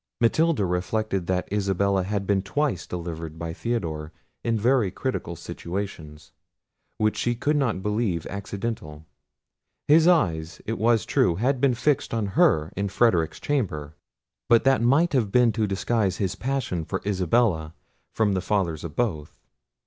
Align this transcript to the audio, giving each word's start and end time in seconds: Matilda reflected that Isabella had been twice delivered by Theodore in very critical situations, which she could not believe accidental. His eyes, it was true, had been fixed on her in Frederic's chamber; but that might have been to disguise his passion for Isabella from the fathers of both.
Matilda 0.19 0.65
reflected 0.65 1.27
that 1.27 1.47
Isabella 1.53 2.01
had 2.01 2.25
been 2.25 2.41
twice 2.41 2.87
delivered 2.87 3.37
by 3.37 3.53
Theodore 3.53 4.11
in 4.43 4.57
very 4.57 4.89
critical 4.89 5.35
situations, 5.35 6.31
which 6.97 7.15
she 7.15 7.35
could 7.35 7.55
not 7.55 7.83
believe 7.83 8.25
accidental. 8.25 9.05
His 9.87 10.07
eyes, 10.07 10.59
it 10.65 10.79
was 10.79 11.05
true, 11.05 11.35
had 11.35 11.61
been 11.61 11.75
fixed 11.75 12.15
on 12.15 12.25
her 12.35 12.73
in 12.75 12.89
Frederic's 12.89 13.39
chamber; 13.39 13.95
but 14.49 14.63
that 14.63 14.81
might 14.81 15.13
have 15.13 15.31
been 15.31 15.51
to 15.51 15.67
disguise 15.67 16.17
his 16.17 16.33
passion 16.33 16.83
for 16.83 17.03
Isabella 17.05 17.75
from 18.11 18.33
the 18.33 18.41
fathers 18.41 18.83
of 18.83 18.95
both. 18.95 19.39